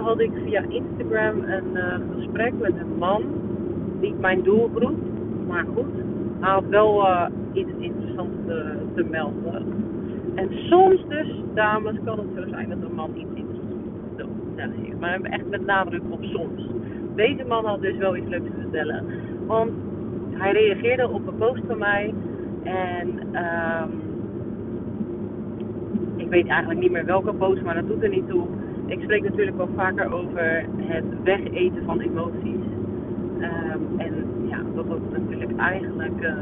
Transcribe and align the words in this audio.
had 0.00 0.20
ik 0.20 0.30
via 0.44 0.64
Instagram 0.68 1.44
een 1.44 1.70
uh, 1.74 1.94
gesprek 2.16 2.52
met 2.60 2.72
een 2.76 2.98
man. 2.98 3.22
Niet 4.00 4.20
mijn 4.20 4.42
doelgroep, 4.42 4.98
maar 5.48 5.64
goed. 5.74 5.94
Hij 6.40 6.50
had 6.50 6.64
wel 6.68 7.00
uh, 7.00 7.26
iets 7.52 7.70
interessants 7.78 8.36
te, 8.46 8.76
te, 8.94 9.04
melden. 9.10 9.66
En 10.34 10.48
soms 10.52 11.08
dus, 11.08 11.28
dames, 11.54 11.94
kan 12.04 12.18
het 12.18 12.28
zo 12.36 12.48
zijn 12.48 12.68
dat 12.68 12.78
een 12.88 12.94
man 12.94 13.10
iets 13.14 13.34
interessants 13.34 13.86
te 14.16 14.24
vertellen 14.46 14.76
heeft. 14.84 15.00
Maar 15.00 15.20
echt 15.20 15.48
met 15.48 15.66
nadruk 15.66 16.02
op 16.08 16.24
soms. 16.24 16.66
Deze 17.14 17.44
man 17.48 17.64
had 17.64 17.80
dus 17.80 17.96
wel 17.96 18.16
iets 18.16 18.28
leuks 18.28 18.44
te 18.44 18.60
vertellen. 18.60 19.04
Want 19.46 19.70
hij 20.30 20.52
reageerde 20.52 21.08
op 21.08 21.26
een 21.26 21.36
post 21.38 21.62
van 21.66 21.78
mij. 21.78 22.14
En 22.62 23.08
um, 23.08 24.00
ik 26.16 26.28
weet 26.28 26.46
eigenlijk 26.46 26.80
niet 26.80 26.90
meer 26.90 27.04
welke 27.04 27.32
post, 27.32 27.62
maar 27.62 27.74
dat 27.74 27.88
doet 27.88 28.02
er 28.02 28.08
niet 28.08 28.28
toe. 28.28 28.46
Ik 28.92 29.02
spreek 29.02 29.22
natuurlijk 29.22 29.56
wel 29.56 29.68
vaker 29.74 30.12
over 30.12 30.64
het 30.76 31.04
wegeten 31.22 31.84
van 31.84 32.00
emoties. 32.00 32.64
Um, 33.38 33.98
en 33.98 34.14
ja, 34.48 34.58
dat 34.74 34.88
dat 34.88 35.10
natuurlijk 35.10 35.56
eigenlijk 35.56 36.20
uh, 36.20 36.34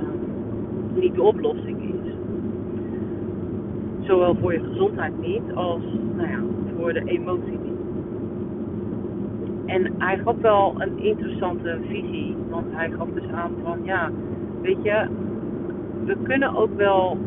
niet 0.94 1.14
de 1.14 1.22
oplossing 1.22 1.82
is. 1.82 2.12
Zowel 4.06 4.34
voor 4.34 4.52
je 4.52 4.64
gezondheid 4.64 5.12
niet 5.20 5.42
als 5.54 5.82
nou 6.16 6.28
ja, 6.28 6.38
voor 6.76 6.92
de 6.92 7.04
emotie 7.04 7.58
niet. 7.62 7.80
En 9.66 9.92
hij 9.98 10.18
gaf 10.18 10.36
wel 10.40 10.74
een 10.78 10.98
interessante 10.98 11.78
visie. 11.88 12.36
Want 12.48 12.66
hij 12.70 12.90
gaf 12.90 13.08
dus 13.14 13.28
aan 13.32 13.52
van 13.62 13.78
ja, 13.82 14.10
weet 14.62 14.82
je, 14.82 15.06
we 16.04 16.16
kunnen 16.22 16.56
ook 16.56 16.76
wel 16.76 17.18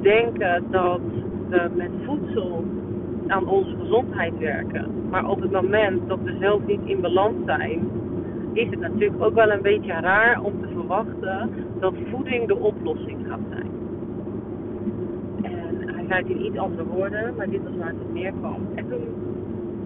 denken 0.00 0.64
dat 0.70 1.00
we 1.48 1.70
met 1.74 1.90
voedsel 2.04 2.64
aan 3.26 3.48
onze 3.48 3.76
gezondheid 3.80 4.38
werken. 4.38 4.86
Maar 5.10 5.28
op 5.28 5.40
het 5.40 5.50
moment 5.50 6.08
dat 6.08 6.18
we 6.22 6.36
zelf 6.40 6.66
niet 6.66 6.80
in 6.84 7.00
balans 7.00 7.36
zijn, 7.44 7.90
is 8.52 8.70
het 8.70 8.80
natuurlijk 8.80 9.22
ook 9.22 9.34
wel 9.34 9.50
een 9.50 9.62
beetje 9.62 9.92
raar 9.92 10.42
om 10.42 10.52
te 10.60 10.68
verwachten 10.72 11.50
dat 11.80 11.94
voeding 12.10 12.46
de 12.46 12.56
oplossing 12.56 13.26
gaat 13.28 13.40
zijn. 13.50 13.70
En 15.42 15.94
hij 15.94 16.04
zei 16.08 16.22
het 16.22 16.28
in 16.28 16.44
iets 16.44 16.58
andere 16.58 16.84
woorden, 16.84 17.34
maar 17.36 17.50
dit 17.50 17.62
was 17.62 17.76
waar 17.78 17.88
het 17.88 18.00
op 18.00 18.12
neerkwam. 18.12 18.60
En 18.74 18.88
toen 18.88 19.04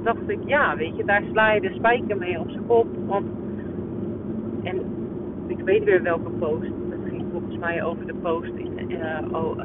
dacht 0.02 0.28
ik, 0.28 0.38
ja, 0.44 0.76
weet 0.76 0.96
je, 0.96 1.04
daar 1.04 1.22
sla 1.30 1.52
je 1.52 1.60
de 1.60 1.72
spijker 1.74 2.16
mee 2.16 2.40
op 2.40 2.50
zijn 2.50 2.66
kop. 2.66 2.86
Want, 3.06 3.26
en 4.62 4.76
ik 5.46 5.60
weet 5.60 5.84
weer 5.84 6.02
welke 6.02 6.30
post. 6.30 6.72
Het 6.88 7.08
ging 7.08 7.24
volgens 7.32 7.58
mij 7.58 7.84
over 7.84 8.06
de 8.06 8.14
post 8.14 8.52
in, 8.54 9.04
oh, 9.32 9.58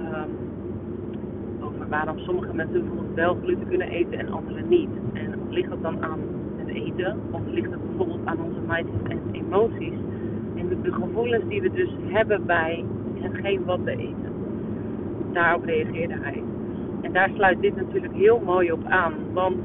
waarom 1.89 2.19
sommige 2.19 2.53
mensen 2.53 2.79
bijvoorbeeld 2.79 3.15
wel 3.15 3.37
gluten 3.43 3.67
kunnen 3.67 3.87
eten 3.87 4.19
en 4.19 4.31
anderen 4.31 4.67
niet. 4.67 4.89
En 5.13 5.39
ligt 5.49 5.69
dat 5.69 5.81
dan 5.81 6.03
aan 6.03 6.19
het 6.55 6.67
eten? 6.67 7.19
Of 7.31 7.41
ligt 7.47 7.71
het 7.71 7.87
bijvoorbeeld 7.87 8.25
aan 8.25 8.41
onze 8.41 8.59
mindset 8.67 9.07
en 9.07 9.19
emoties? 9.31 9.97
En 10.55 10.67
de, 10.67 10.81
de 10.81 10.91
gevoelens 10.91 11.43
die 11.47 11.61
we 11.61 11.71
dus 11.71 11.89
hebben 12.05 12.45
bij 12.45 12.85
hetgeen 13.19 13.65
wat 13.65 13.79
we 13.83 13.91
eten. 13.91 14.31
Daarop 15.31 15.65
reageerde 15.65 16.15
hij. 16.21 16.43
En 17.01 17.13
daar 17.13 17.29
sluit 17.33 17.61
dit 17.61 17.75
natuurlijk 17.75 18.13
heel 18.13 18.41
mooi 18.45 18.71
op 18.71 18.85
aan. 18.85 19.13
Want 19.33 19.55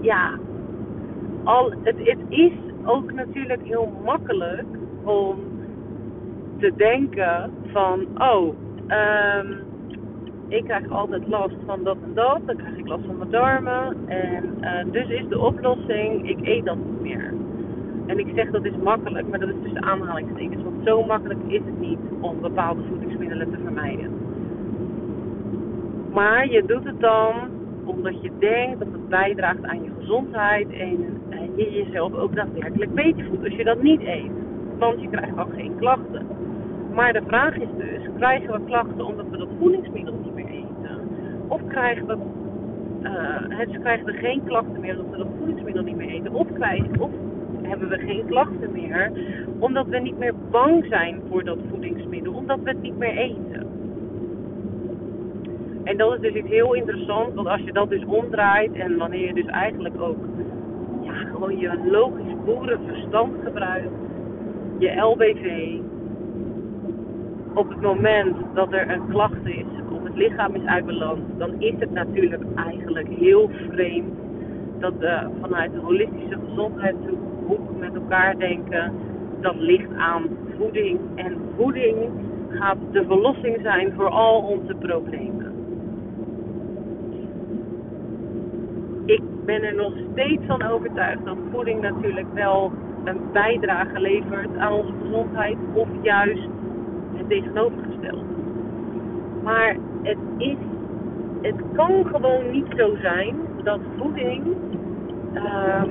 ja, 0.00 0.38
al, 1.44 1.72
het, 1.82 1.96
het 1.98 2.18
is 2.28 2.52
ook 2.84 3.12
natuurlijk 3.12 3.62
heel 3.64 3.92
makkelijk 4.04 4.66
om 5.04 5.38
te 6.58 6.72
denken 6.76 7.50
van, 7.72 8.06
oh, 8.18 8.54
um, 8.88 9.58
ik 10.48 10.64
krijg 10.64 10.90
altijd 10.90 11.28
last 11.28 11.56
van 11.66 11.84
dat 11.84 11.96
en 12.04 12.14
dat, 12.14 12.40
dan 12.44 12.56
krijg 12.56 12.76
ik 12.76 12.88
last 12.88 13.04
van 13.06 13.18
mijn 13.18 13.30
darmen. 13.30 13.96
En 14.06 14.58
uh, 14.60 14.92
dus 14.92 15.08
is 15.08 15.28
de 15.28 15.38
oplossing, 15.38 16.28
ik 16.28 16.46
eet 16.46 16.64
dat 16.64 16.76
niet 16.76 17.00
meer. 17.00 17.34
En 18.06 18.18
ik 18.18 18.26
zeg 18.34 18.50
dat 18.50 18.64
is 18.64 18.76
makkelijk, 18.82 19.28
maar 19.28 19.38
dat 19.38 19.48
is 19.48 19.54
tussen 19.62 19.82
aanhalingstekens. 19.82 20.62
Want 20.62 20.76
zo 20.84 21.04
makkelijk 21.04 21.40
is 21.46 21.60
het 21.64 21.80
niet 21.80 21.98
om 22.20 22.40
bepaalde 22.40 22.82
voedingsmiddelen 22.88 23.50
te 23.50 23.58
vermijden. 23.62 24.10
Maar 26.12 26.50
je 26.50 26.64
doet 26.66 26.84
het 26.84 27.00
dan 27.00 27.34
omdat 27.84 28.22
je 28.22 28.30
denkt 28.38 28.78
dat 28.78 28.88
het 28.92 29.08
bijdraagt 29.08 29.64
aan 29.64 29.82
je 29.82 29.90
gezondheid 29.98 30.72
en, 30.72 31.22
je 31.56 31.70
jezelf 31.70 32.14
ook 32.14 32.34
daadwerkelijk 32.34 32.94
beter 32.94 33.24
voelt 33.24 33.44
als 33.44 33.54
je 33.54 33.64
dat 33.64 33.82
niet 33.82 34.00
eet. 34.00 34.30
Want 34.78 35.00
je 35.00 35.08
krijgt 35.08 35.38
ook 35.38 35.54
geen 35.54 35.76
klachten. 35.78 36.26
Maar 36.94 37.12
de 37.12 37.22
vraag 37.26 37.54
is 37.54 37.68
dus, 37.76 38.02
krijgen 38.16 38.52
we 38.52 38.64
klachten 38.64 39.06
omdat 39.06 39.26
we 39.30 39.36
dat 39.36 39.48
voedingsmiddel 39.58 40.14
niet 40.24 40.34
meer 40.34 40.46
eten? 40.46 41.00
Of 41.48 41.60
krijgen 41.68 42.06
we, 42.06 42.16
uh, 43.02 43.80
krijgen 43.80 44.06
we 44.06 44.12
geen 44.12 44.42
klachten 44.44 44.80
meer 44.80 44.98
omdat 44.98 45.10
we 45.10 45.16
dat 45.16 45.32
voedingsmiddel 45.38 45.82
niet 45.82 45.96
meer 45.96 46.08
eten? 46.08 46.32
Of, 46.32 46.46
krijgen, 46.52 47.00
of 47.00 47.10
hebben 47.62 47.88
we 47.88 47.98
geen 47.98 48.24
klachten 48.26 48.72
meer 48.72 49.12
omdat 49.58 49.86
we 49.86 49.98
niet 49.98 50.18
meer 50.18 50.34
bang 50.50 50.86
zijn 50.88 51.20
voor 51.30 51.44
dat 51.44 51.58
voedingsmiddel, 51.70 52.32
omdat 52.32 52.58
we 52.62 52.70
het 52.70 52.82
niet 52.82 52.98
meer 52.98 53.16
eten? 53.16 53.66
En 55.84 55.96
dat 55.96 56.14
is 56.14 56.20
dus 56.20 56.34
iets 56.34 56.48
heel 56.48 56.74
interessants, 56.74 57.34
want 57.34 57.48
als 57.48 57.60
je 57.60 57.72
dat 57.72 57.88
dus 57.88 58.04
omdraait 58.04 58.72
en 58.72 58.96
wanneer 58.96 59.26
je 59.26 59.34
dus 59.34 59.46
eigenlijk 59.46 60.00
ook 60.00 60.18
ja, 61.02 61.12
gewoon 61.12 61.58
je 61.58 61.78
logisch 61.90 62.34
boerenverstand 62.44 63.32
gebruikt, 63.44 63.88
je 64.78 65.00
LBV, 65.00 65.78
op 67.54 67.68
het 67.68 67.80
moment 67.80 68.36
dat 68.54 68.72
er 68.72 68.90
een 68.90 69.08
klacht 69.08 69.46
is 69.46 69.64
of 69.90 70.02
het 70.02 70.16
lichaam 70.16 70.54
is 70.54 70.64
uit 70.64 70.86
balans, 70.86 71.20
dan 71.38 71.60
is 71.60 71.74
het 71.78 71.90
natuurlijk 71.90 72.42
eigenlijk 72.54 73.08
heel 73.08 73.50
vreemd 73.70 74.14
dat 74.78 74.92
we 74.98 75.28
vanuit 75.40 75.72
de 75.72 75.80
holistische 75.80 76.38
gezondheidshoek 76.48 77.78
met 77.78 77.94
elkaar 77.94 78.38
denken 78.38 78.92
dat 79.40 79.54
ligt 79.56 79.94
aan 79.96 80.22
voeding. 80.58 80.98
En 81.14 81.38
voeding 81.56 81.96
gaat 82.48 82.78
de 82.92 83.04
verlossing 83.04 83.58
zijn 83.62 83.92
voor 83.92 84.08
al 84.08 84.40
onze 84.40 84.74
problemen. 84.74 85.54
ik 89.06 89.22
ben 89.44 89.62
er 89.62 89.74
nog 89.74 89.92
steeds 90.12 90.42
van 90.46 90.62
overtuigd 90.62 91.24
dat 91.24 91.36
voeding 91.52 91.80
natuurlijk 91.80 92.26
wel 92.34 92.72
een 93.04 93.20
bijdrage 93.32 94.00
levert 94.00 94.56
aan 94.56 94.72
onze 94.72 94.92
gezondheid 95.02 95.56
of 95.74 95.88
juist 96.02 96.48
het 97.16 97.28
tegenovergestelde. 97.28 98.24
Maar 99.42 99.76
het 100.02 100.18
is, 100.38 100.56
het 101.42 101.56
kan 101.72 102.06
gewoon 102.06 102.50
niet 102.50 102.66
zo 102.76 102.96
zijn 103.00 103.36
dat 103.62 103.80
voeding 103.98 104.46
um, 105.34 105.90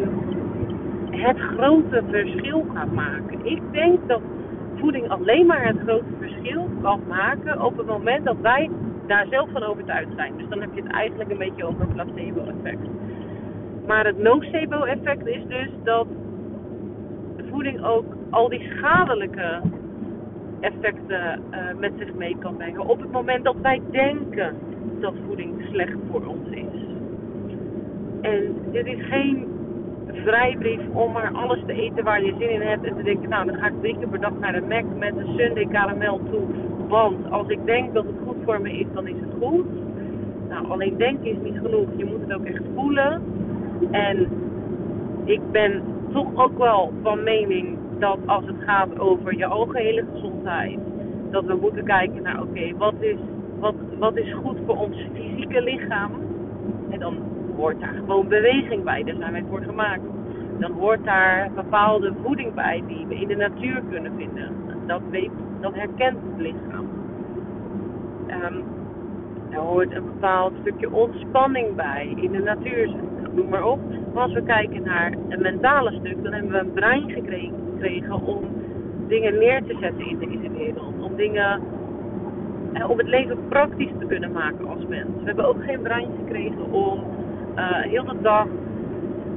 het 1.11 1.39
grote 1.39 2.03
verschil 2.09 2.65
gaat 2.73 2.91
maken. 2.91 3.45
Ik 3.45 3.61
denk 3.71 4.07
dat 4.07 4.21
voeding 4.75 5.09
alleen 5.09 5.45
maar 5.45 5.65
het 5.65 5.77
grote 5.83 6.13
verschil 6.19 6.69
kan 6.81 7.01
maken 7.07 7.61
op 7.61 7.77
het 7.77 7.87
moment 7.87 8.25
dat 8.25 8.37
wij 8.41 8.69
daar 9.07 9.25
zelf 9.29 9.49
van 9.51 9.63
overtuigd 9.63 10.09
zijn. 10.15 10.33
Dus 10.37 10.47
dan 10.49 10.61
heb 10.61 10.69
je 10.73 10.81
het 10.81 10.91
eigenlijk 10.91 11.31
een 11.31 11.37
beetje 11.37 11.65
over 11.65 11.81
een 11.81 11.93
placebo-effect. 11.93 12.87
Maar 13.87 14.05
het 14.05 14.17
nocebo-effect 14.17 15.27
is 15.27 15.41
dus 15.47 15.69
dat 15.83 16.07
voeding 17.49 17.85
ook 17.85 18.05
al 18.29 18.49
die 18.49 18.71
schadelijke 18.75 19.61
effecten 20.63 21.41
uh, 21.51 21.57
met 21.79 21.91
zich 21.97 22.13
mee 22.13 22.35
kan 22.39 22.55
brengen. 22.55 22.87
Op 22.87 22.99
het 23.01 23.11
moment 23.11 23.43
dat 23.43 23.55
wij 23.61 23.81
denken 23.91 24.55
dat 24.99 25.13
voeding 25.25 25.53
slecht 25.71 25.97
voor 26.11 26.25
ons 26.25 26.49
is. 26.49 26.81
En 28.21 28.55
dit 28.71 28.85
is 28.85 29.05
geen 29.05 29.47
vrijbrief 30.07 30.79
om 30.93 31.11
maar 31.11 31.31
alles 31.33 31.59
te 31.65 31.73
eten 31.73 32.03
waar 32.03 32.23
je 32.23 32.33
zin 32.39 32.49
in 32.49 32.61
hebt. 32.61 32.85
En 32.85 32.95
te 32.95 33.03
denken, 33.03 33.29
nou 33.29 33.45
dan 33.45 33.55
ga 33.55 33.67
ik 33.67 33.81
drie 33.81 33.97
keer 33.97 34.07
per 34.07 34.19
dag 34.19 34.39
naar 34.39 34.53
de 34.53 34.61
Mac 34.61 34.83
met 34.97 35.17
een 35.17 35.37
Sunday 35.37 35.67
caramel 35.67 36.21
toe. 36.31 36.41
Want 36.87 37.31
als 37.31 37.47
ik 37.47 37.65
denk 37.65 37.93
dat 37.93 38.05
het 38.05 38.15
goed 38.25 38.37
voor 38.45 38.61
me 38.61 38.71
is, 38.71 38.85
dan 38.93 39.07
is 39.07 39.19
het 39.19 39.33
goed. 39.41 39.65
Nou, 40.49 40.69
alleen 40.69 40.97
denken 40.97 41.25
is 41.25 41.37
niet 41.43 41.59
genoeg. 41.61 41.87
Je 41.95 42.05
moet 42.05 42.21
het 42.21 42.33
ook 42.33 42.45
echt 42.45 42.63
voelen. 42.75 43.21
En 43.91 44.27
ik 45.25 45.41
ben 45.51 45.81
toch 46.11 46.27
ook 46.35 46.57
wel 46.57 46.91
van 47.01 47.23
mening 47.23 47.77
dat 48.03 48.19
als 48.25 48.45
het 48.45 48.55
gaat 48.65 48.99
over 48.99 49.37
je 49.37 49.45
algehele 49.45 50.05
gezondheid, 50.13 50.79
dat 51.31 51.45
we 51.45 51.55
moeten 51.61 51.83
kijken 51.83 52.23
naar 52.23 52.41
oké, 52.41 52.77
wat, 52.77 52.93
is, 52.99 53.15
wat, 53.59 53.75
wat 53.99 54.17
is 54.17 54.33
goed 54.33 54.57
voor 54.65 54.77
ons 54.77 54.97
fysieke 55.13 55.61
lichaam? 55.61 56.11
En 56.89 56.99
dan 56.99 57.17
hoort 57.55 57.79
daar 57.79 57.93
gewoon 57.93 58.27
beweging 58.27 58.83
bij, 58.83 59.03
daar 59.03 59.15
zijn 59.15 59.31
wij 59.31 59.43
voor 59.49 59.61
gemaakt. 59.61 60.01
Dan 60.59 60.71
hoort 60.71 61.03
daar 61.03 61.51
bepaalde 61.55 62.13
voeding 62.23 62.53
bij 62.53 62.83
die 62.87 63.05
we 63.07 63.15
in 63.15 63.27
de 63.27 63.35
natuur 63.35 63.81
kunnen 63.89 64.11
vinden. 64.17 64.51
Dat, 64.85 65.01
weet, 65.09 65.31
dat 65.61 65.73
herkent 65.73 66.17
het 66.29 66.41
lichaam. 66.41 66.87
Um, 68.27 68.63
hoort 69.55 69.91
een 69.95 70.05
bepaald 70.05 70.53
stukje 70.61 70.91
ontspanning 70.91 71.75
bij 71.75 72.13
in 72.15 72.31
de 72.31 72.41
natuur 72.41 72.93
noem 73.35 73.49
maar 73.49 73.65
op. 73.65 73.79
Maar 74.13 74.23
als 74.23 74.33
we 74.33 74.43
kijken 74.43 74.83
naar 74.83 75.13
het 75.27 75.39
mentale 75.39 75.91
stuk, 75.91 76.23
dan 76.23 76.33
hebben 76.33 76.51
we 76.51 76.57
een 76.57 76.73
brein 76.73 77.11
gekregen 77.11 78.21
om 78.21 78.39
dingen 79.07 79.37
neer 79.37 79.63
te 79.63 79.77
zetten 79.79 80.07
in 80.07 80.19
deze 80.19 80.51
wereld. 80.57 80.93
Om 81.01 81.15
dingen 81.15 81.61
uh, 82.73 82.89
om 82.89 82.97
het 82.97 83.07
leven 83.07 83.37
praktisch 83.49 83.91
te 83.99 84.05
kunnen 84.05 84.31
maken 84.31 84.67
als 84.67 84.85
mens. 84.87 85.09
We 85.19 85.25
hebben 85.25 85.47
ook 85.47 85.63
geen 85.63 85.81
brein 85.81 86.07
gekregen 86.17 86.71
om 86.71 86.99
uh, 87.55 87.81
heel 87.81 88.05
de 88.05 88.21
dag 88.21 88.47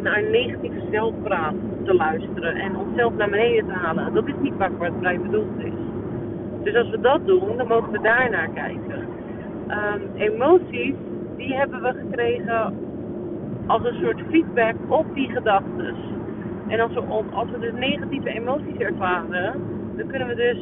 naar 0.03 0.23
negatieve 0.23 0.81
zelfpraat 0.91 1.55
te 1.85 1.95
luisteren 1.95 2.55
en 2.55 2.77
onszelf 2.77 3.17
naar 3.17 3.31
beneden 3.31 3.67
te 3.67 3.73
halen. 3.73 4.15
Dat 4.15 4.27
is 4.27 4.35
niet 4.41 4.57
waar 4.57 4.71
het 4.79 5.01
brein 5.01 5.23
bedoeld 5.23 5.59
is. 5.59 5.73
Dus 6.63 6.75
als 6.75 6.91
we 6.91 7.01
dat 7.01 7.27
doen, 7.27 7.57
dan 7.57 7.67
mogen 7.67 7.93
we 7.93 8.01
daar 8.01 8.31
naar 8.31 8.49
kijken. 8.55 9.05
Um, 9.69 10.03
emoties, 10.17 10.95
die 11.37 11.55
hebben 11.55 11.83
we 11.83 11.93
gekregen 11.93 12.75
als 13.67 13.85
een 13.85 13.99
soort 14.03 14.21
feedback 14.31 14.75
op 14.89 15.07
die 15.15 15.31
gedachten. 15.31 15.95
En 16.69 16.81
als 16.81 16.93
we, 16.95 17.01
als 17.33 17.51
we 17.51 17.59
dus 17.59 17.73
negatieve 17.73 18.29
emoties 18.29 18.77
ervaren, 18.79 19.53
dan 19.97 20.07
kunnen 20.07 20.29
we 20.29 20.35
dus 20.35 20.59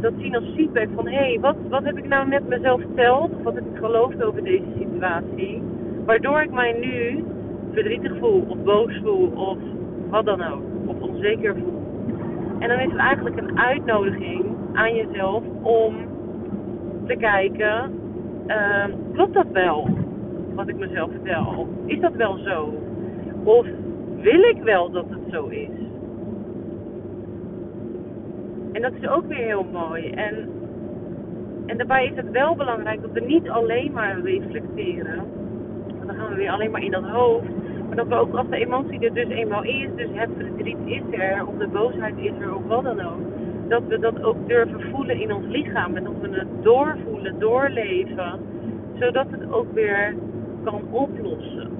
dat 0.00 0.12
zien 0.18 0.36
als 0.36 0.44
feedback 0.54 0.88
van 0.94 1.06
hé, 1.08 1.16
hey, 1.16 1.38
wat, 1.40 1.56
wat 1.68 1.84
heb 1.84 1.98
ik 1.98 2.08
nou 2.08 2.28
net 2.28 2.48
mezelf 2.48 2.80
verteld? 2.80 3.30
Of 3.30 3.42
wat 3.42 3.54
heb 3.54 3.66
ik 3.66 3.78
geloofd 3.78 4.22
over 4.22 4.44
deze 4.44 4.66
situatie? 4.78 5.62
Waardoor 6.04 6.40
ik 6.40 6.50
mij 6.50 6.72
nu 6.72 7.24
verdrietig 7.72 8.12
voel, 8.18 8.44
of 8.48 8.58
boos 8.58 9.00
voel, 9.02 9.26
of 9.26 9.58
wat 10.10 10.24
dan 10.24 10.42
ook, 10.42 10.62
of 10.86 11.00
onzeker 11.00 11.56
voel. 11.56 11.84
En 12.58 12.68
dan 12.68 12.78
is 12.78 12.90
het 12.90 13.00
eigenlijk 13.00 13.36
een 13.36 13.58
uitnodiging 13.58 14.44
aan 14.72 14.94
jezelf 14.94 15.42
om 15.62 15.94
te 17.06 17.16
kijken: 17.16 17.92
uh, 18.46 18.84
klopt 19.12 19.34
dat 19.34 19.46
wel? 19.52 19.88
Wat 20.56 20.68
ik 20.68 20.76
mezelf 20.76 21.10
vertel? 21.10 21.68
Is 21.84 22.00
dat 22.00 22.14
wel 22.14 22.36
zo? 22.36 22.74
Of 23.44 23.66
wil 24.20 24.40
ik 24.40 24.62
wel 24.62 24.90
dat 24.90 25.04
het 25.08 25.32
zo 25.32 25.46
is? 25.46 25.68
En 28.72 28.82
dat 28.82 28.92
is 29.00 29.08
ook 29.08 29.26
weer 29.26 29.44
heel 29.46 29.66
mooi. 29.72 30.10
En, 30.10 30.48
en 31.66 31.76
daarbij 31.76 32.06
is 32.06 32.16
het 32.16 32.30
wel 32.30 32.54
belangrijk 32.54 33.02
dat 33.02 33.12
we 33.12 33.20
niet 33.20 33.48
alleen 33.48 33.92
maar 33.92 34.20
reflecteren. 34.20 35.24
Want 35.86 36.06
dan 36.06 36.16
gaan 36.16 36.28
we 36.28 36.34
weer 36.34 36.50
alleen 36.50 36.70
maar 36.70 36.82
in 36.82 36.90
dat 36.90 37.04
hoofd. 37.04 37.48
Maar 37.86 37.96
dat 37.96 38.06
we 38.06 38.14
ook 38.14 38.34
als 38.34 38.48
de 38.48 38.56
emotie 38.56 39.00
er 39.00 39.14
dus 39.14 39.28
eenmaal 39.28 39.64
is, 39.64 39.88
dus 39.96 40.08
het 40.12 40.30
verdriet 40.38 40.78
is 40.84 41.02
er, 41.10 41.46
of 41.46 41.54
de 41.58 41.68
boosheid 41.68 42.14
is 42.16 42.32
er, 42.40 42.54
of 42.54 42.66
wat 42.66 42.84
dan 42.84 43.00
ook. 43.00 43.20
Dat 43.68 43.82
we 43.88 43.98
dat 43.98 44.22
ook 44.22 44.48
durven 44.48 44.80
voelen 44.80 45.20
in 45.20 45.32
ons 45.32 45.46
lichaam. 45.46 45.96
En 45.96 46.04
dat 46.04 46.12
we 46.20 46.28
het 46.28 46.62
doorvoelen, 46.62 47.38
doorleven. 47.38 48.40
Zodat 48.98 49.26
het 49.30 49.52
ook 49.52 49.72
weer 49.74 50.14
kan 50.66 50.82
oplossen. 50.90 51.70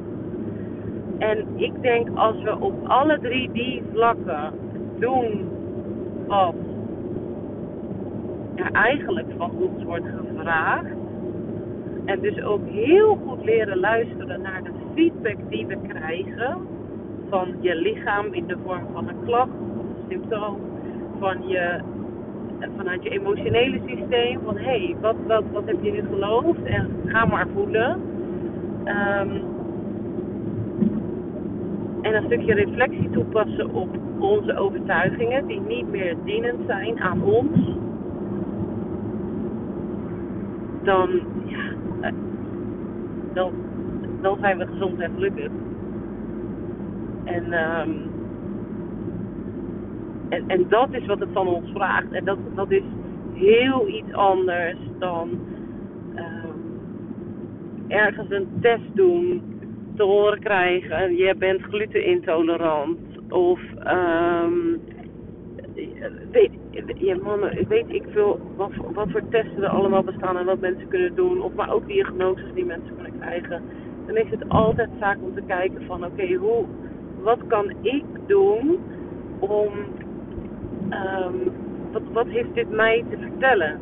En 1.18 1.46
ik 1.56 1.82
denk 1.82 2.08
als 2.14 2.42
we 2.42 2.60
op 2.60 2.74
alle 2.86 3.18
drie 3.20 3.52
die 3.52 3.82
vlakken 3.92 4.52
doen 4.98 5.48
wat 6.26 6.54
er 8.54 8.72
eigenlijk 8.72 9.26
van 9.36 9.50
ons 9.50 9.84
wordt 9.84 10.06
gevraagd. 10.16 10.94
En 12.04 12.20
dus 12.20 12.42
ook 12.42 12.68
heel 12.68 13.18
goed 13.26 13.44
leren 13.44 13.78
luisteren 13.78 14.40
naar 14.40 14.62
de 14.62 14.70
feedback 14.94 15.36
die 15.48 15.66
we 15.66 15.76
krijgen 15.88 16.56
van 17.28 17.54
je 17.60 17.74
lichaam 17.74 18.32
in 18.32 18.46
de 18.46 18.56
vorm 18.64 18.86
van 18.92 19.08
een 19.08 19.24
klacht 19.24 19.50
of 19.50 19.84
een 19.84 20.04
symptoom, 20.08 20.58
van 21.18 21.48
je, 21.48 21.80
vanuit 22.76 23.02
je 23.02 23.10
emotionele 23.10 23.80
systeem, 23.86 24.40
van 24.44 24.56
hé, 24.56 24.62
hey, 24.62 24.96
wat, 25.00 25.16
wat, 25.26 25.44
wat 25.52 25.62
heb 25.66 25.76
je 25.82 25.92
nu 25.92 26.02
geloofd 26.10 26.62
en 26.62 26.90
ga 27.06 27.24
maar 27.24 27.46
voelen. 27.54 28.00
Um, 28.86 29.42
en 32.02 32.14
een 32.14 32.24
stukje 32.24 32.54
reflectie 32.54 33.10
toepassen 33.10 33.74
op 33.74 33.88
onze 34.18 34.56
overtuigingen 34.56 35.46
die 35.46 35.60
niet 35.60 35.90
meer 35.90 36.16
dienend 36.24 36.60
zijn 36.66 37.00
aan 37.00 37.22
ons. 37.22 37.56
Dan, 40.82 41.10
ja, 41.44 41.72
eh, 42.00 42.12
dan, 43.32 43.52
dan 44.20 44.38
zijn 44.40 44.58
we 44.58 44.66
gezond 44.66 45.00
en 45.00 45.12
gelukkig. 45.14 45.50
En, 47.24 47.52
um, 47.52 48.10
en, 50.28 50.66
dat 50.68 50.88
is 50.90 51.06
wat 51.06 51.18
het 51.18 51.32
van 51.32 51.46
ons 51.46 51.70
vraagt. 51.74 52.12
En 52.12 52.24
dat, 52.24 52.38
dat 52.54 52.70
is 52.70 52.82
heel 53.34 53.88
iets 53.88 54.12
anders 54.12 54.78
dan 54.98 55.28
um, 56.14 56.45
ergens 57.88 58.30
een 58.30 58.48
test 58.60 58.94
doen 58.94 59.42
te 59.96 60.02
horen 60.02 60.40
krijgen, 60.40 61.16
je 61.16 61.34
bent 61.38 61.62
glutenintolerant. 61.62 62.98
Of 63.28 63.60
um, 63.86 64.80
weet, 66.30 66.50
je 66.96 67.20
mannen, 67.22 67.68
weet 67.68 67.88
ik 67.88 68.02
veel 68.10 68.40
wat, 68.56 68.70
wat 68.92 69.10
voor 69.10 69.28
testen 69.30 69.62
er 69.62 69.68
allemaal 69.68 70.02
bestaan 70.02 70.36
en 70.38 70.44
wat 70.44 70.60
mensen 70.60 70.88
kunnen 70.88 71.14
doen. 71.14 71.42
Of 71.42 71.54
maar 71.54 71.72
ook 71.72 71.86
diagnoses 71.86 72.52
die 72.54 72.64
mensen 72.64 72.94
kunnen 72.94 73.20
krijgen. 73.20 73.62
Dan 74.06 74.16
is 74.16 74.30
het 74.30 74.48
altijd 74.48 74.88
zaak 75.00 75.16
om 75.20 75.34
te 75.34 75.42
kijken 75.46 75.82
van 75.86 76.04
oké, 76.04 76.34
hoe 76.34 76.64
wat 77.22 77.38
kan 77.46 77.72
ik 77.82 78.04
doen 78.26 78.78
om 79.38 79.70
um, 80.90 81.52
wat, 81.92 82.02
wat 82.12 82.26
heeft 82.26 82.54
dit 82.54 82.70
mij 82.70 83.04
te 83.10 83.16
vertellen? 83.20 83.80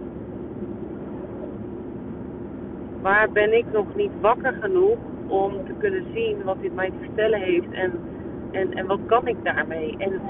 Waar 3.04 3.30
ben 3.32 3.56
ik 3.56 3.64
nog 3.72 3.94
niet 3.94 4.10
wakker 4.20 4.54
genoeg 4.60 4.98
om 5.26 5.52
te 5.66 5.72
kunnen 5.78 6.04
zien 6.14 6.42
wat 6.44 6.60
dit 6.60 6.74
mij 6.74 6.90
te 6.90 6.96
vertellen 7.00 7.40
heeft 7.40 7.72
en, 7.72 7.92
en, 8.52 8.72
en 8.72 8.86
wat 8.86 9.00
kan 9.06 9.28
ik 9.28 9.36
daarmee. 9.42 9.94
En 9.98 10.20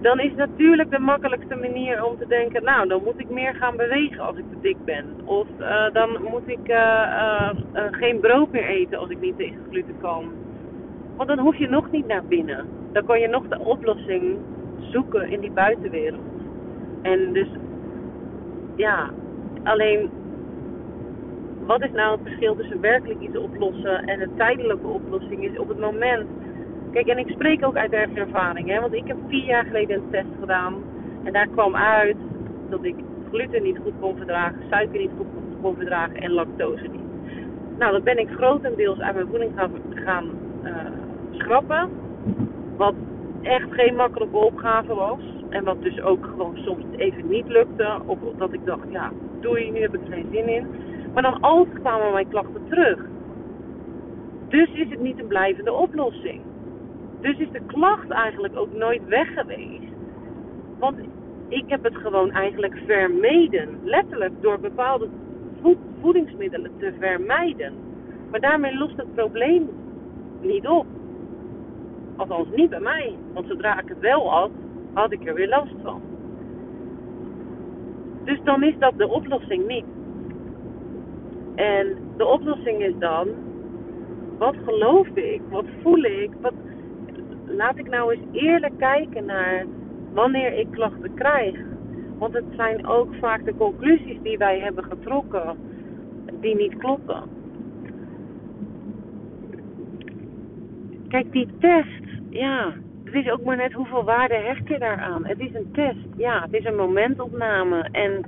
dan 0.00 0.20
is 0.20 0.34
natuurlijk 0.34 0.90
de 0.90 0.98
makkelijkste 0.98 1.54
manier 1.54 2.04
om 2.04 2.18
te 2.18 2.26
denken, 2.26 2.64
nou 2.64 2.88
dan 2.88 3.02
moet 3.04 3.20
ik 3.20 3.30
meer 3.30 3.54
gaan 3.54 3.76
bewegen 3.76 4.18
als 4.18 4.36
ik 4.36 4.44
te 4.50 4.60
dik 4.60 4.76
ben. 4.84 5.04
Of 5.24 5.46
uh, 5.60 5.92
dan 5.92 6.22
moet 6.30 6.48
ik 6.48 6.68
uh, 6.68 7.50
geen 7.90 8.20
brood 8.20 8.50
meer 8.50 8.66
eten 8.66 8.98
als 8.98 9.10
ik 9.10 9.20
niet 9.20 9.36
tegen 9.36 9.60
gluten 9.70 9.96
kan. 10.00 10.32
Want 11.16 11.28
dan 11.28 11.38
hoef 11.38 11.56
je 11.56 11.68
nog 11.68 11.90
niet 11.90 12.06
naar 12.06 12.24
binnen. 12.24 12.66
Dan 12.92 13.04
kan 13.04 13.20
je 13.20 13.28
nog 13.28 13.48
de 13.48 13.58
oplossing 13.58 14.36
zoeken 14.78 15.28
in 15.28 15.40
die 15.40 15.52
buitenwereld. 15.52 16.20
En 17.02 17.32
dus 17.32 17.48
ja, 18.76 19.10
alleen 19.62 20.10
wat 21.66 21.82
is 21.82 21.90
nou 21.92 22.10
het 22.10 22.26
verschil 22.26 22.56
tussen 22.56 22.80
werkelijk 22.80 23.20
iets 23.20 23.36
oplossen 23.36 24.04
en 24.04 24.20
een 24.20 24.36
tijdelijke 24.36 24.86
oplossing 24.86 25.44
is 25.44 25.58
op 25.58 25.68
het 25.68 25.80
moment. 25.80 26.26
Kijk, 26.92 27.06
en 27.06 27.18
ik 27.18 27.28
spreek 27.28 27.66
ook 27.66 27.76
uit 27.76 27.92
eigen 27.92 28.16
ervaring, 28.16 28.68
hè, 28.68 28.80
want 28.80 28.94
ik 28.94 29.06
heb 29.06 29.16
vier 29.28 29.44
jaar 29.44 29.64
geleden 29.64 29.96
een 29.96 30.10
test 30.10 30.28
gedaan 30.40 30.74
en 31.22 31.32
daar 31.32 31.48
kwam 31.48 31.76
uit 31.76 32.16
dat 32.68 32.84
ik 32.84 32.94
gluten 33.30 33.62
niet 33.62 33.78
goed 33.82 33.92
kon 34.00 34.16
verdragen, 34.16 34.62
suiker 34.70 34.98
niet 34.98 35.10
goed 35.16 35.26
kon 35.62 35.76
verdragen 35.76 36.16
en 36.16 36.30
lactose 36.30 36.82
niet. 36.82 37.00
Nou, 37.78 37.92
dat 37.92 38.04
ben 38.04 38.18
ik 38.18 38.28
grotendeels 38.28 38.98
uit 38.98 39.14
mijn 39.14 39.26
voeding 39.26 39.52
gaan, 39.94 40.30
uh, 40.64 40.70
schrappen, 41.30 41.90
wat 42.76 42.94
echt 43.42 43.66
geen 43.70 43.94
makkelijke 43.94 44.36
opgave 44.36 44.94
was. 44.94 45.20
En 45.48 45.64
wat 45.64 45.82
dus 45.82 46.00
ook 46.02 46.24
gewoon 46.24 46.56
soms 46.56 46.84
even 46.96 47.28
niet 47.28 47.48
lukte. 47.48 47.98
Of 48.06 48.18
dat 48.36 48.52
ik 48.52 48.64
dacht, 48.64 48.86
ja, 48.90 49.12
doei, 49.40 49.70
nu 49.70 49.80
heb 49.80 49.94
ik 49.94 50.00
er 50.06 50.12
geen 50.12 50.28
zin 50.32 50.48
in. 50.48 50.66
Maar 51.14 51.22
dan 51.22 51.40
altijd 51.40 51.80
kwamen 51.80 52.12
mijn 52.12 52.28
klachten 52.28 52.68
terug. 52.68 52.98
Dus 54.48 54.68
is 54.72 54.90
het 54.90 55.00
niet 55.00 55.18
een 55.18 55.26
blijvende 55.26 55.72
oplossing. 55.72 56.40
Dus 57.20 57.38
is 57.38 57.50
de 57.50 57.60
klacht 57.66 58.10
eigenlijk 58.10 58.56
ook 58.56 58.72
nooit 58.72 59.08
weg 59.08 59.34
geweest. 59.34 59.92
Want 60.78 60.98
ik 61.48 61.64
heb 61.66 61.84
het 61.84 61.96
gewoon 61.96 62.30
eigenlijk 62.30 62.76
vermeden. 62.86 63.78
Letterlijk 63.82 64.32
door 64.40 64.60
bepaalde 64.60 65.08
voedingsmiddelen 66.00 66.70
te 66.78 66.92
vermijden. 66.98 67.72
Maar 68.30 68.40
daarmee 68.40 68.76
lost 68.76 68.96
het 68.96 69.14
probleem 69.14 69.68
niet 70.40 70.68
op. 70.68 70.86
Althans 72.16 72.48
niet 72.54 72.70
bij 72.70 72.80
mij. 72.80 73.14
Want 73.32 73.46
zodra 73.46 73.80
ik 73.80 73.88
het 73.88 74.00
wel 74.00 74.30
had, 74.30 74.50
had 74.92 75.12
ik 75.12 75.28
er 75.28 75.34
weer 75.34 75.48
last 75.48 75.74
van. 75.82 76.00
Dus 78.24 78.38
dan 78.44 78.62
is 78.62 78.74
dat 78.78 78.92
de 78.96 79.08
oplossing 79.08 79.66
niet. 79.66 79.84
En 81.54 81.96
de 82.16 82.26
oplossing 82.26 82.82
is 82.82 82.94
dan, 82.98 83.28
wat 84.38 84.54
geloof 84.64 85.06
ik? 85.08 85.40
Wat 85.50 85.64
voel 85.82 86.04
ik? 86.04 86.30
Wat, 86.40 86.54
laat 87.46 87.78
ik 87.78 87.88
nou 87.88 88.12
eens 88.12 88.26
eerlijk 88.32 88.78
kijken 88.78 89.24
naar 89.24 89.64
wanneer 90.12 90.58
ik 90.58 90.70
klachten 90.70 91.14
krijg. 91.14 91.58
Want 92.18 92.34
het 92.34 92.44
zijn 92.56 92.86
ook 92.86 93.14
vaak 93.20 93.44
de 93.44 93.54
conclusies 93.54 94.18
die 94.22 94.38
wij 94.38 94.58
hebben 94.58 94.84
getrokken 94.84 95.56
die 96.40 96.56
niet 96.56 96.76
kloppen. 96.76 97.22
Kijk, 101.08 101.32
die 101.32 101.48
test, 101.58 102.04
ja, 102.30 102.72
het 103.04 103.14
is 103.14 103.30
ook 103.30 103.44
maar 103.44 103.56
net 103.56 103.72
hoeveel 103.72 104.04
waarde 104.04 104.34
hecht 104.34 104.68
je 104.68 104.78
daaraan. 104.78 105.26
Het 105.26 105.38
is 105.38 105.54
een 105.54 105.70
test, 105.72 106.06
ja, 106.16 106.42
het 106.42 106.52
is 106.52 106.64
een 106.64 106.76
momentopname. 106.76 107.88
En 107.92 108.24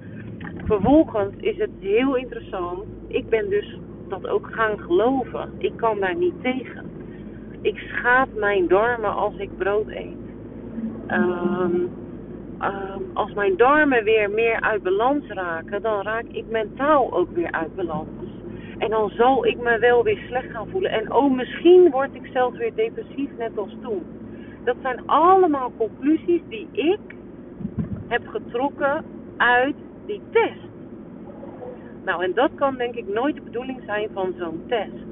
vervolgens 0.64 1.34
is 1.36 1.58
het 1.58 1.70
heel 1.80 2.16
interessant 2.16 2.84
ik 3.16 3.28
ben 3.28 3.50
dus 3.50 3.78
dat 4.08 4.26
ook 4.28 4.48
gaan 4.50 4.78
geloven. 4.78 5.50
Ik 5.58 5.72
kan 5.76 6.00
daar 6.00 6.16
niet 6.16 6.42
tegen. 6.42 6.90
Ik 7.60 7.78
schaap 7.78 8.28
mijn 8.34 8.68
darmen 8.68 9.14
als 9.14 9.36
ik 9.36 9.56
brood 9.56 9.88
eet. 9.88 10.16
Um, 11.08 11.90
ehm, 12.58 13.00
als 13.12 13.32
mijn 13.32 13.56
darmen 13.56 14.04
weer 14.04 14.30
meer 14.30 14.60
uit 14.60 14.82
balans 14.82 15.26
raken, 15.26 15.82
dan 15.82 16.02
raak 16.02 16.24
ik 16.30 16.44
mentaal 16.50 17.12
ook 17.12 17.30
weer 17.34 17.50
uit 17.50 17.76
balans. 17.76 18.08
En 18.78 18.90
dan 18.90 19.10
zal 19.10 19.46
ik 19.46 19.60
me 19.60 19.78
wel 19.78 20.02
weer 20.02 20.18
slecht 20.26 20.50
gaan 20.50 20.68
voelen. 20.68 20.90
En 20.90 21.12
oh, 21.12 21.36
misschien 21.36 21.90
word 21.90 22.14
ik 22.14 22.28
zelfs 22.32 22.56
weer 22.56 22.74
depressief, 22.74 23.30
net 23.38 23.58
als 23.58 23.76
toen. 23.82 24.02
Dat 24.64 24.76
zijn 24.82 25.06
allemaal 25.06 25.72
conclusies 25.76 26.40
die 26.48 26.68
ik 26.72 27.00
heb 28.08 28.28
getrokken 28.28 29.04
uit 29.36 29.76
die 30.06 30.20
test. 30.30 30.65
Nou, 32.06 32.22
en 32.24 32.34
dat 32.34 32.50
kan 32.54 32.76
denk 32.76 32.94
ik 32.94 33.08
nooit 33.08 33.34
de 33.34 33.40
bedoeling 33.40 33.82
zijn 33.86 34.08
van 34.12 34.34
zo'n 34.38 34.62
test. 34.66 35.04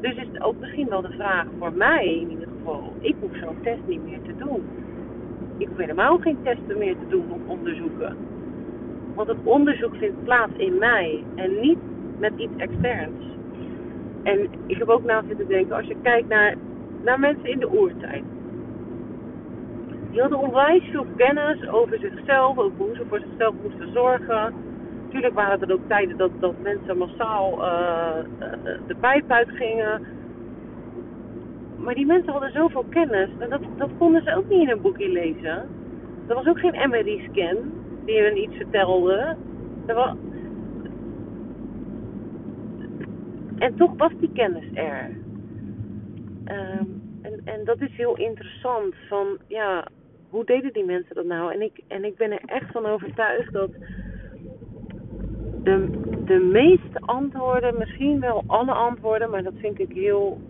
Dus 0.00 0.14
is 0.16 0.26
het 0.32 0.42
ook 0.42 0.58
misschien 0.60 0.88
wel 0.88 1.00
de 1.00 1.12
vraag 1.12 1.46
voor 1.58 1.72
mij 1.72 2.18
in 2.20 2.30
ieder 2.30 2.48
geval. 2.58 2.92
Ik 3.00 3.14
hoef 3.20 3.30
zo'n 3.42 3.60
test 3.62 3.80
niet 3.86 4.04
meer 4.04 4.22
te 4.22 4.36
doen. 4.36 4.62
Ik 5.56 5.68
hoef 5.68 5.76
helemaal 5.76 6.18
geen 6.18 6.38
testen 6.42 6.78
meer 6.78 6.94
te 6.94 7.08
doen 7.08 7.24
of 7.30 7.40
onderzoeken. 7.46 8.16
Want 9.14 9.28
het 9.28 9.36
onderzoek 9.44 9.94
vindt 9.96 10.24
plaats 10.24 10.52
in 10.56 10.78
mij 10.78 11.24
en 11.34 11.60
niet 11.60 11.78
met 12.18 12.32
iets 12.36 12.56
externs. 12.56 13.24
En 14.22 14.48
ik 14.66 14.78
heb 14.78 14.88
ook 14.88 15.04
na 15.04 15.22
zitten 15.28 15.48
denken, 15.48 15.76
als 15.76 15.86
je 15.86 15.96
kijkt 16.02 16.28
naar, 16.28 16.54
naar 17.04 17.20
mensen 17.20 17.50
in 17.50 17.58
de 17.58 17.72
oertijd. 17.72 18.24
Die 20.10 20.20
hadden 20.20 20.38
onwijs 20.38 20.82
veel 20.90 21.06
kennis 21.16 21.68
over 21.68 21.98
zichzelf, 21.98 22.58
over 22.58 22.72
hoe 22.76 22.94
ze 22.94 23.04
voor 23.08 23.20
zichzelf 23.20 23.54
moesten 23.62 23.92
zorgen. 23.92 24.67
Natuurlijk 25.08 25.34
waren 25.34 25.60
er 25.60 25.72
ook 25.72 25.88
tijden 25.88 26.16
dat, 26.16 26.30
dat 26.38 26.54
mensen 26.62 26.98
massaal 26.98 27.52
uh, 27.52 28.14
de 28.86 28.94
pijp 29.00 29.30
uitgingen. 29.30 30.06
Maar 31.76 31.94
die 31.94 32.06
mensen 32.06 32.32
hadden 32.32 32.52
zoveel 32.52 32.84
kennis. 32.88 33.28
En 33.38 33.50
dat, 33.50 33.60
dat 33.76 33.90
konden 33.98 34.22
ze 34.22 34.36
ook 34.36 34.48
niet 34.48 34.60
in 34.60 34.68
een 34.68 34.80
boekje 34.80 35.08
lezen. 35.08 35.68
Er 36.26 36.34
was 36.34 36.46
ook 36.46 36.58
geen 36.58 36.88
MRI-scan 36.90 37.56
die 38.04 38.22
hun 38.22 38.42
iets 38.42 38.56
vertelde. 38.56 39.36
Er 39.86 39.94
was... 39.94 40.14
En 43.58 43.76
toch 43.76 43.92
was 43.96 44.12
die 44.18 44.32
kennis 44.32 44.64
er. 44.74 45.10
Um, 46.44 47.02
en, 47.22 47.40
en 47.44 47.64
dat 47.64 47.80
is 47.80 47.96
heel 47.96 48.16
interessant. 48.16 48.94
Van 49.08 49.26
ja, 49.46 49.88
hoe 50.28 50.44
deden 50.44 50.72
die 50.72 50.84
mensen 50.84 51.14
dat 51.14 51.24
nou? 51.24 51.52
En 51.52 51.62
ik, 51.62 51.80
en 51.86 52.04
ik 52.04 52.16
ben 52.16 52.32
er 52.32 52.42
echt 52.44 52.72
van 52.72 52.86
overtuigd 52.86 53.52
dat 53.52 53.70
de, 56.24 56.48
meeste 56.52 57.00
antwoorden, 57.00 57.78
misschien 57.78 58.20
wel 58.20 58.44
alle 58.46 58.72
antwoorden, 58.72 59.30
maar 59.30 59.42
dat 59.42 59.52
vind 59.56 59.80
ik 59.80 59.92
heel 59.92 60.40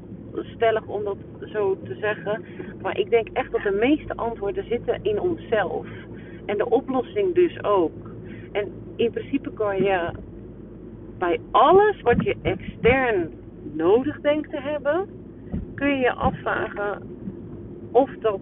stellig 0.54 0.86
om 0.86 1.04
dat 1.04 1.16
zo 1.52 1.78
te 1.84 1.94
zeggen. 1.94 2.44
Maar 2.82 2.98
ik 2.98 3.10
denk 3.10 3.28
echt 3.32 3.52
dat 3.52 3.62
de 3.62 3.76
meeste 3.80 4.16
antwoorden 4.16 4.64
zitten 4.68 4.98
in 5.02 5.20
onszelf. 5.20 5.86
En 6.46 6.56
de 6.56 6.68
oplossing 6.68 7.34
dus 7.34 7.64
ook. 7.64 8.10
En 8.52 8.72
in 8.96 9.10
principe 9.10 9.52
kan 9.52 9.82
je 9.82 10.10
bij 11.18 11.40
alles 11.50 12.00
wat 12.00 12.24
je 12.24 12.36
extern 12.42 13.30
nodig 13.72 14.20
denkt 14.20 14.50
te 14.50 14.60
hebben, 14.60 15.08
kun 15.74 15.98
je 15.98 16.12
afvragen 16.12 17.02
of 17.92 18.10
dat 18.20 18.40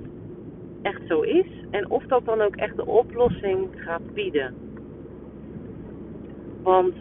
echt 0.82 1.00
zo 1.08 1.20
is 1.20 1.46
en 1.70 1.90
of 1.90 2.04
dat 2.04 2.24
dan 2.24 2.40
ook 2.40 2.56
echt 2.56 2.76
de 2.76 2.86
oplossing 2.86 3.68
gaat 3.74 4.14
bieden. 4.14 4.54
Want 6.66 6.94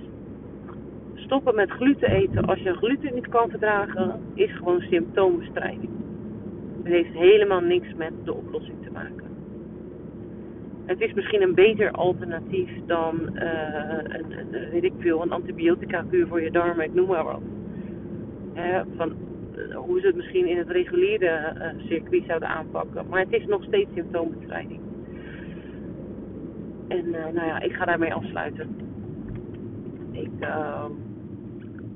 stoppen 1.16 1.56
met 1.56 1.72
gluten 1.72 2.10
eten 2.10 2.46
als 2.46 2.60
je 2.60 2.74
gluten 2.74 3.14
niet 3.14 3.30
kan 3.30 3.50
verdragen, 3.50 4.22
is 4.34 4.52
gewoon 4.52 4.82
symptoombestrijding. 4.82 5.90
Het 6.84 6.94
heeft 6.94 7.14
helemaal 7.14 7.60
niks 7.60 7.88
met 7.98 8.12
de 8.24 8.34
oplossing 8.34 8.78
te 8.84 8.92
maken. 8.92 9.26
Het 10.86 11.02
is 11.02 11.14
misschien 11.14 11.42
een 11.42 11.54
beter 11.54 11.92
alternatief 11.92 12.70
dan 12.86 13.20
uh, 13.34 13.42
een, 14.04 14.32
een, 14.38 14.70
weet 14.72 14.84
ik 14.84 14.94
veel, 15.00 15.22
een 15.22 15.32
antibiotica 15.32 16.06
kuur 16.10 16.28
voor 16.28 16.42
je 16.42 16.52
darmen, 16.52 16.86
ik 16.86 16.94
noem 16.94 17.08
maar 17.08 17.24
wat. 17.24 17.42
van, 18.96 19.14
uh, 19.56 19.76
hoe 19.76 20.00
ze 20.00 20.08
het 20.08 20.16
misschien 20.16 20.48
in 20.48 20.58
het 20.58 20.70
reguliere 20.70 21.54
circuit 21.78 22.24
zouden 22.28 22.50
aanpakken. 22.50 23.06
Maar 23.10 23.20
het 23.20 23.34
is 23.34 23.46
nog 23.46 23.64
steeds 23.64 23.90
symptoombestrijding. 23.94 24.80
En 26.88 27.10
nou 27.10 27.48
ja, 27.48 27.60
ik 27.60 27.74
ga 27.74 27.86
daarmee 27.86 28.14
afsluiten. 28.14 28.86
Ik, 30.16 30.40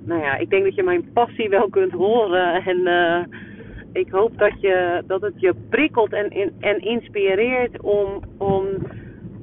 nou 0.05 0.21
ja, 0.21 0.37
ik 0.37 0.49
denk 0.49 0.63
dat 0.63 0.75
je 0.75 0.83
mijn 0.83 1.11
passie 1.13 1.49
wel 1.49 1.69
kunt 1.69 1.91
horen. 1.91 2.63
En 2.63 2.87
ik 3.93 4.09
hoop 4.11 4.37
dat, 4.37 4.61
je, 4.61 5.03
dat 5.07 5.21
het 5.21 5.33
je 5.35 5.53
prikkelt 5.69 6.13
en, 6.13 6.53
en 6.59 6.79
inspireert 6.79 7.81
om, 7.81 8.07
om 8.37 8.65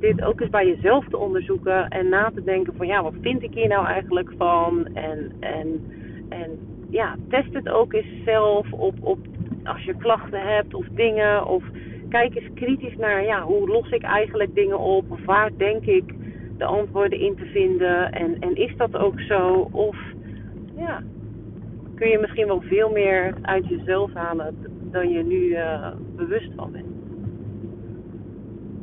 dit 0.00 0.23
ook 0.23 0.40
eens 0.40 0.50
bij 0.50 0.66
jezelf 0.66 1.04
te 1.09 1.16
onderzoeken 1.16 1.88
en 1.88 2.09
na 2.09 2.30
te 2.35 2.45
denken 2.45 2.75
van 2.76 2.87
ja, 2.87 3.02
wat 3.02 3.14
vind 3.21 3.42
ik 3.42 3.54
hier 3.54 3.68
nou 3.68 3.87
eigenlijk 3.87 4.33
van? 4.37 4.87
En, 4.95 5.33
en, 5.40 5.87
en 6.28 6.59
ja, 6.90 7.16
test 7.28 7.52
het 7.52 7.68
ook 7.68 7.92
eens 7.92 8.25
zelf 8.25 8.73
op, 8.73 8.95
op 9.00 9.18
als 9.64 9.83
je 9.83 9.97
klachten 9.97 10.40
hebt 10.40 10.75
of 10.75 10.87
dingen. 10.87 11.47
Of 11.47 11.64
kijk 12.09 12.35
eens 12.35 12.50
kritisch 12.54 12.97
naar 12.97 13.25
ja, 13.25 13.42
hoe 13.42 13.68
los 13.68 13.90
ik 13.90 14.02
eigenlijk 14.02 14.54
dingen 14.54 14.78
op? 14.78 15.11
Of 15.11 15.25
waar 15.25 15.50
denk 15.56 15.85
ik 15.85 16.14
de 16.58 16.64
antwoorden 16.64 17.20
in 17.20 17.36
te 17.36 17.44
vinden? 17.44 18.12
En, 18.12 18.38
en 18.40 18.56
is 18.56 18.76
dat 18.76 18.96
ook 18.96 19.20
zo? 19.20 19.68
Of 19.72 19.96
ja, 20.76 21.02
kun 21.94 22.08
je 22.08 22.18
misschien 22.18 22.46
wel 22.46 22.60
veel 22.60 22.90
meer 22.90 23.34
uit 23.42 23.68
jezelf 23.68 24.12
halen 24.12 24.56
dan 24.90 25.10
je 25.10 25.22
nu 25.22 25.36
uh, 25.36 25.90
bewust 26.16 26.50
van 26.56 26.72
bent. 26.72 26.86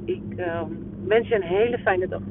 Ik 0.05 0.39
uh, 0.39 0.61
wens 1.07 1.27
je 1.27 1.35
een 1.35 1.41
hele 1.41 1.77
fijne 1.77 2.07
dag. 2.07 2.21